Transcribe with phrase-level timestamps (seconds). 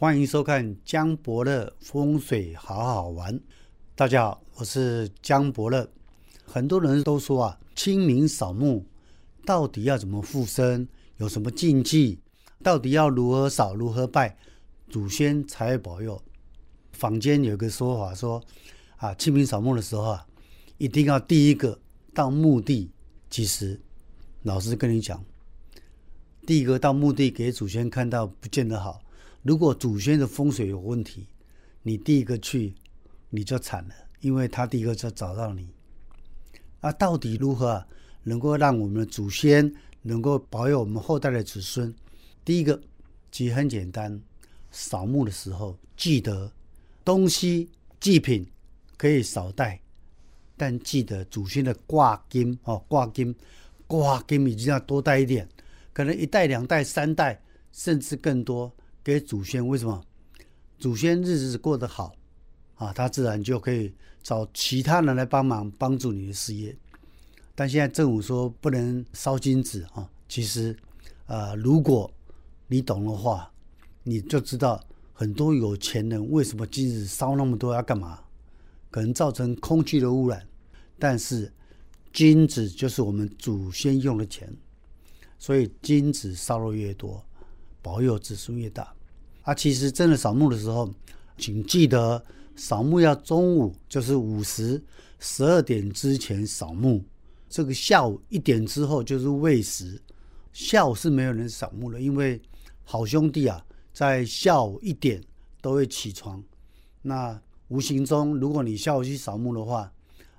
[0.00, 3.40] 欢迎收看江伯乐风水好好玩。
[3.96, 5.90] 大家好，我是江伯乐。
[6.44, 8.86] 很多人都说啊，清明扫墓
[9.44, 10.86] 到底要怎么附身？
[11.16, 12.20] 有什么禁忌？
[12.62, 14.38] 到底要如何扫、如何拜，
[14.88, 16.22] 祖先才会保佑？
[16.92, 18.40] 坊间有个说法说，
[18.98, 20.24] 啊，清明扫墓的时候啊，
[20.76, 21.76] 一定要第一个
[22.14, 22.88] 到墓地。
[23.28, 23.80] 其实，
[24.44, 25.20] 老实跟你讲。
[26.46, 29.00] 第一个到墓地给祖先看到，不见得好。
[29.48, 31.26] 如果祖先的风水有问题，
[31.82, 32.74] 你第一个去，
[33.30, 35.70] 你就惨了，因为他第一个就找到你。
[36.80, 37.82] 啊，到底如何
[38.24, 41.94] 能够让我们的祖先能够保佑我们后代的子孙？
[42.44, 42.78] 第一个
[43.32, 44.20] 其实很简单，
[44.70, 46.52] 扫墓的时候记得
[47.02, 48.46] 东西祭品
[48.98, 49.80] 可以少带，
[50.58, 53.34] 但记得祖先的挂金哦，挂金
[53.86, 55.48] 挂金一定要多带一点。
[55.94, 57.40] 可能一代、两代、三代，
[57.72, 58.70] 甚至更多
[59.08, 59.66] 给祖先。
[59.66, 60.04] 为什么？
[60.78, 62.14] 祖先日子过得好
[62.74, 63.90] 啊，他自然就可以
[64.22, 66.76] 找其他人来帮忙，帮助你的事业。
[67.54, 70.06] 但现在政府说不能烧金子啊。
[70.28, 70.76] 其实，
[71.24, 72.12] 呃，如果
[72.66, 73.50] 你懂的话，
[74.02, 74.78] 你就知道
[75.14, 78.20] 很多有钱人为什么金子烧那么多要干嘛？
[78.90, 80.46] 可能造成空气的污染。
[80.98, 81.50] 但是，
[82.12, 84.54] 金子就是我们祖先用的钱。
[85.38, 87.24] 所以金子烧的越多，
[87.80, 88.94] 保佑子孙越大。
[89.48, 90.92] 啊，其实真的扫墓的时候，
[91.38, 92.22] 请记得
[92.54, 94.78] 扫墓要中午，就是午时
[95.18, 97.02] 十二点之前扫墓。
[97.48, 99.98] 这个下午一点之后就是未时，
[100.52, 102.38] 下午是没有人扫墓的，因为
[102.84, 105.18] 好兄弟啊，在下午一点
[105.62, 106.44] 都会起床。
[107.00, 109.90] 那无形中，如果你下午去扫墓的话，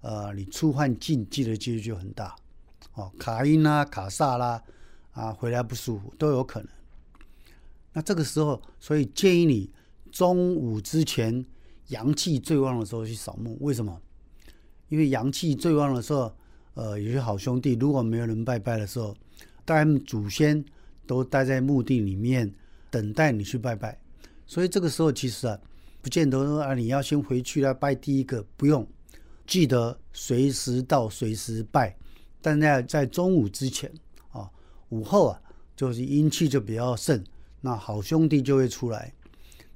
[0.00, 2.34] 呃，你触犯禁忌的几率就很大。
[2.94, 4.62] 哦，卡因啦，卡萨啦。
[5.10, 6.68] 啊，回来不舒服都有可能。
[7.94, 9.70] 那这个时候，所以建议你
[10.12, 11.42] 中午之前
[11.88, 13.56] 阳气最旺的时候去扫墓。
[13.62, 13.98] 为什么？
[14.88, 16.30] 因为阳气最旺的时候，
[16.74, 19.16] 呃，有些好兄弟如果没有人拜拜的时候，
[19.64, 20.62] 大家祖先
[21.06, 22.52] 都待在墓地里面
[22.90, 23.98] 等待你去拜拜。
[24.46, 25.58] 所以这个时候其实啊，
[26.02, 28.86] 不见得说啊你要先回去来拜第一个，不用，
[29.46, 31.96] 记得随时到随时拜，
[32.42, 33.90] 但在在中午之前
[34.30, 34.50] 啊。
[34.90, 35.40] 午后啊，
[35.74, 37.24] 就是阴气就比较盛，
[37.64, 39.10] 那好兄弟就会出来。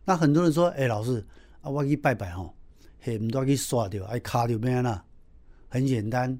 [0.04, 1.26] 那很多人说：“哎，老师
[1.62, 2.54] 啊，我去拜拜吼，
[3.00, 5.02] 嘿，唔多去刷掉，哎，卡掉咩啦？
[5.70, 6.38] 很简单，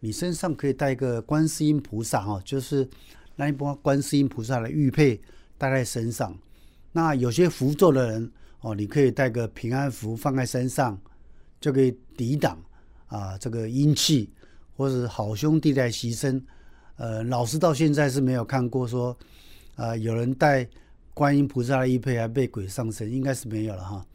[0.00, 2.88] 你身上可以带一个观世音菩萨哈，就是
[3.36, 5.20] 那一波观世音菩萨的玉佩
[5.58, 6.34] 带在身上。
[6.92, 8.32] 那有些符咒的人
[8.62, 10.98] 哦，你可以带个平安符放在身上，
[11.60, 12.58] 就可以抵挡
[13.08, 14.30] 啊这个阴气，
[14.74, 16.42] 或者好兄弟在牺牲。
[16.96, 19.14] 呃，老师到现在是没有看过说，
[19.74, 20.66] 啊，有人带
[21.16, 24.06] 观音菩萨的玉佩还被鬼上身，应该是没有了哈。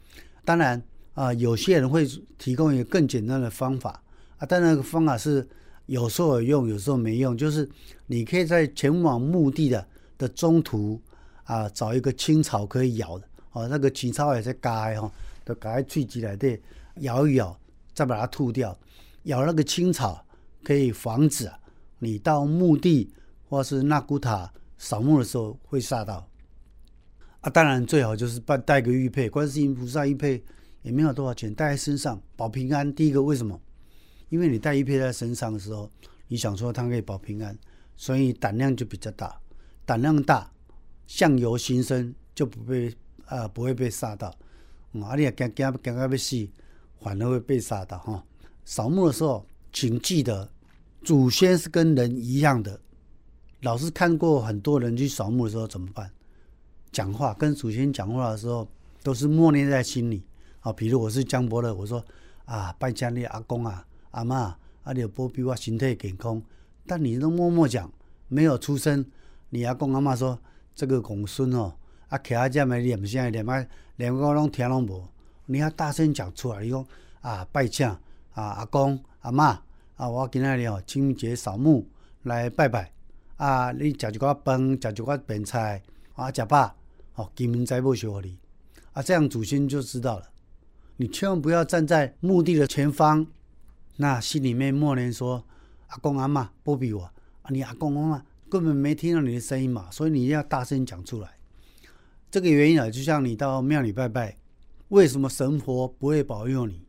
[0.44, 0.80] 当然
[1.14, 2.08] 啊，有些人会
[2.38, 4.00] 提供一个更简单的方法
[4.38, 5.44] 啊，但那个方法是
[5.86, 7.36] 有时候有用，有时候没用。
[7.36, 7.68] 就是
[8.06, 9.84] 你可以在前往墓地的
[10.16, 11.02] 的中途
[11.42, 15.10] 啊，找一个青草可以咬的哦，那个青草也在嘎哈，
[15.44, 16.56] 都嘎在脆起来的，
[17.00, 17.58] 咬一咬，
[17.92, 18.78] 再把它吐掉。
[19.24, 20.24] 咬那个青草
[20.62, 21.50] 可以防止。
[21.98, 23.12] 你到墓地
[23.48, 26.24] 或是纳古塔扫墓的时候会煞到
[27.42, 27.50] 啊！
[27.50, 30.42] 当然最好就是带带个玉佩，观世音菩萨玉佩
[30.82, 32.92] 也没有多少钱，带在身上保平安。
[32.94, 33.60] 第一个为什么？
[34.28, 35.90] 因为你带玉佩在身上的时候，
[36.28, 37.58] 你想说它可以保平安，
[37.96, 39.38] 所以胆量就比较大。
[39.84, 40.50] 胆量大，
[41.06, 42.94] 相由心生，就不被
[43.26, 44.28] 啊不会被杀到。
[45.00, 46.48] 啊，你也惊惊惊到要死，
[47.00, 48.24] 反而会被杀到哈。
[48.64, 50.48] 扫墓的时候，请记得。
[51.02, 52.80] 祖先是跟人一样的，
[53.62, 56.08] 老是看过很多人去扫墓的时候怎么办？
[56.92, 58.68] 讲话跟祖先讲话的时候，
[59.02, 60.22] 都是默念在心里
[60.60, 60.72] 啊。
[60.72, 62.04] 比如我是江伯乐，我说
[62.44, 66.40] 啊，拜家里阿公啊、阿妈，啊，你保庇我身体健康。
[66.86, 67.90] 但你都默默讲，
[68.28, 69.04] 没有出声。
[69.48, 70.38] 你阿公阿妈说
[70.74, 71.72] 这个公孙哦，
[72.08, 73.66] 啊，徛在这里念声念啊，
[73.96, 75.08] 连我拢听拢无。
[75.46, 76.86] 你要大声讲出来，你讲
[77.22, 77.98] 啊，拜请啊，
[78.34, 79.62] 阿公阿妈。
[79.96, 81.88] 啊，我今仔日哦，清明节扫墓
[82.24, 82.92] 来拜拜。
[83.36, 85.82] 啊，你食一寡饭，食一寡便菜，
[86.14, 86.74] 啊，食饱，
[87.14, 88.38] 哦，金明在不修你。
[88.92, 90.30] 啊，这样祖先就知道了。
[90.96, 93.26] 你千万不要站在墓地的前方，
[93.96, 95.44] 那心里面默念说
[95.88, 97.02] ：“阿公阿妈不比我。”
[97.42, 101.38] 啊，你阿公阿妈根本没听到你的声音嘛，所以你一定要大声讲出来。
[102.30, 104.38] 这个原因啊，就像你到庙里拜拜，
[104.88, 106.86] 为什么神婆不会保佑你？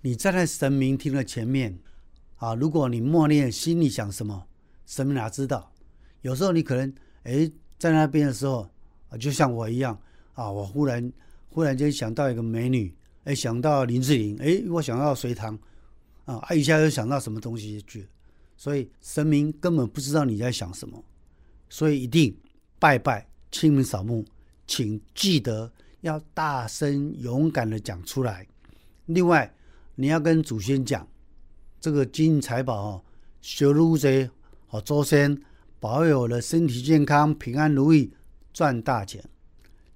[0.00, 1.78] 你站在神明厅的前面。
[2.36, 4.46] 啊，如果你默念，心里想什么，
[4.86, 5.72] 神明哪知道？
[6.22, 8.68] 有时候你可能哎在那边的时候
[9.08, 9.98] 啊，就像我一样
[10.34, 11.12] 啊，我忽然
[11.48, 12.94] 忽然间想到一个美女，
[13.24, 15.58] 哎，想到林志玲，哎，我想到隋唐，
[16.24, 18.06] 啊，啊，一下又想到什么东西去，
[18.56, 21.02] 所以神明根本不知道你在想什么，
[21.68, 22.36] 所以一定
[22.78, 24.24] 拜拜清明扫墓，
[24.66, 25.72] 请记得
[26.02, 28.46] 要大声勇敢的讲出来。
[29.06, 29.52] 另外，
[29.94, 31.08] 你要跟祖先讲，
[31.80, 33.02] 这个金银财宝哦，
[33.40, 34.28] 修路者
[34.66, 35.40] 好祖先
[35.80, 38.12] 保佑我的身体健康、平安如意、
[38.58, 39.22] 赚大钱。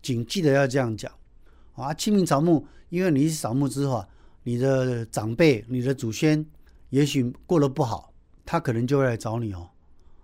[0.01, 1.13] 请记得要这样讲
[1.75, 1.93] 啊！
[1.93, 4.09] 清明扫墓，因为你扫墓之后啊，
[4.45, 6.47] 你的长辈、你的祖先
[6.91, 8.15] 也许过得不好，
[8.47, 9.69] 他可能就会来找你哦。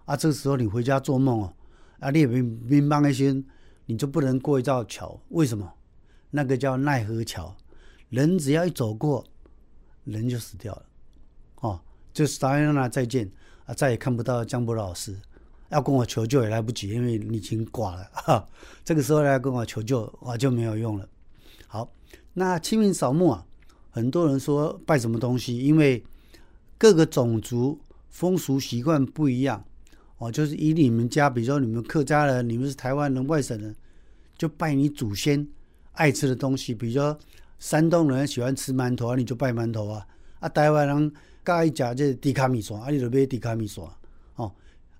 [0.05, 1.55] 啊，这个时候你回家做梦哦，
[1.99, 3.43] 啊，你也明明白一些，
[3.87, 5.21] 你就不能过一道桥。
[5.31, 5.75] 为什么？
[6.31, 7.57] 那个叫奈何桥，
[8.09, 9.27] 人只要一走过，
[10.05, 10.87] 人就死掉了。
[11.57, 11.81] 哦，
[12.13, 13.29] 就是大家那再见
[13.65, 15.19] 啊，再也看不到江波老师。
[15.69, 18.09] 要跟我求救也来不及，因为你已经挂了。
[18.13, 18.49] 哈，
[18.85, 21.09] 这个时候来跟我求救，我就没有用了。
[21.67, 21.93] 好，
[22.35, 23.47] 那清明扫墓啊，
[23.91, 25.59] 很多人说拜什么东西？
[25.59, 26.03] 因为
[26.79, 27.79] 各个种族
[28.09, 29.63] 风俗习惯不一样
[30.17, 30.33] 哦。
[30.33, 33.77] 就是以你们家，比如说你们客家人，你们是台湾人、外省人，
[34.39, 35.47] 就拜你祖先
[35.93, 36.75] 爱吃的东西。
[36.75, 37.19] 比如说
[37.59, 40.07] 山东人喜欢吃馒头啊，你就拜馒头啊。
[40.41, 41.13] 啊，台湾人
[41.45, 43.85] 介意食这低卡米线，啊，你就买低卡米线。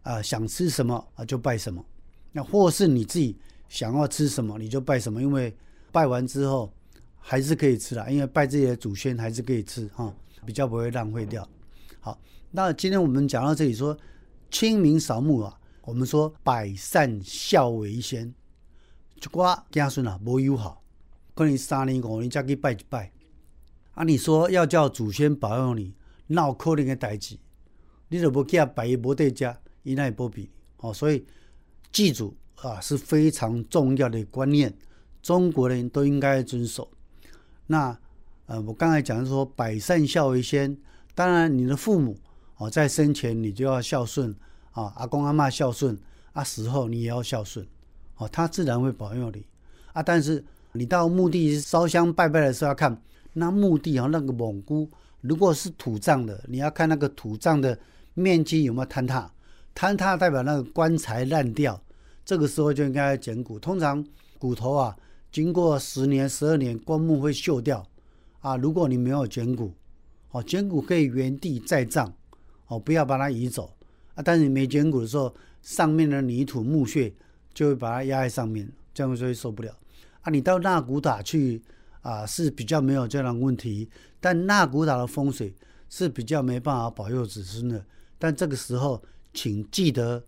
[0.09, 1.85] 啊，想吃什么啊就拜什么，
[2.33, 3.37] 那或是你自己
[3.69, 5.55] 想要吃什么你就拜什么，因为
[5.93, 6.73] 拜完之后
[7.19, 10.11] 还是可以吃的，因为拜自己的祖先还是可以吃哈，
[10.47, 11.47] 比较不会浪费掉。
[12.01, 12.19] 好，
[12.51, 13.95] 那今天我们讲到这里说
[14.51, 18.35] 清明扫墓啊，我们说百善孝为先，
[19.21, 20.83] 就瓜家孙啊无友好，
[21.35, 23.13] 可能三年五年再去拜一拜，
[23.93, 25.95] 啊，你说要叫祖先保佑你，
[26.29, 27.37] 闹可能的代志，
[28.09, 29.61] 你就无叫拜伊无得家。
[29.89, 31.25] 伊奈波比哦，所以
[31.91, 34.73] 祭祖啊是非常重要的观念，
[35.23, 36.87] 中国人都应该遵守。
[37.67, 37.99] 那
[38.45, 40.77] 呃，我刚才讲说百善孝为先，
[41.15, 42.19] 当然你的父母
[42.59, 44.35] 哦在生前你就要孝顺
[44.73, 45.99] 啊，阿公阿妈孝顺，
[46.33, 47.67] 啊死后你也要孝顺
[48.17, 49.47] 哦，他自然会保佑你
[49.95, 50.03] 啊。
[50.03, 53.01] 但是你到墓地烧香拜拜的时候要看
[53.33, 54.89] 那墓地啊那个蒙古，
[55.23, 57.79] 如果是土葬的，你要看那个土葬的
[58.15, 59.31] 面积有没有坍塌。
[59.79, 61.81] 坍塌代表那个棺材烂掉，
[62.25, 63.61] 这个时候就应该捡骨。
[63.61, 64.05] 通常
[64.37, 64.97] 骨头啊，
[65.31, 67.87] 经过十年、十二年，棺木会锈掉
[68.41, 68.57] 啊。
[68.57, 69.73] 如果你没有捡骨，
[70.33, 72.13] 哦，捡骨可以原地再葬，
[72.67, 73.73] 哦，不要把它移走
[74.17, 74.23] 啊。
[74.25, 75.33] 但是你没捡骨的时候，
[75.63, 77.15] 上面的泥土、木屑
[77.55, 79.73] 就会把它压在上面，这样就会受不了
[80.23, 80.29] 啊。
[80.29, 81.63] 你到纳古塔去
[82.03, 83.89] 啊，是比较没有这样的问题，
[84.19, 85.55] 但纳古塔的风水
[85.89, 87.85] 是比较没办法保佑子孙的。
[88.19, 89.01] 但这个时候。
[89.39, 90.25] 请记得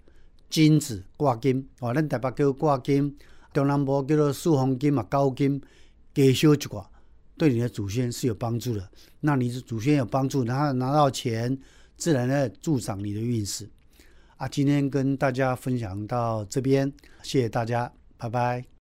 [0.49, 3.13] 金子挂金哦，咱台北叫挂金，
[3.53, 5.61] 中南部叫做四方金嘛，高金
[6.15, 6.89] 给修一挂，
[7.37, 8.89] 对你的祖先是有帮助的。
[9.19, 11.59] 那你的祖先有帮助，然后拿到钱，
[11.97, 13.69] 自然的助长你的运势。
[14.37, 16.93] 啊，今天跟大家分享到这边，
[17.25, 18.80] 谢谢大家，拜拜。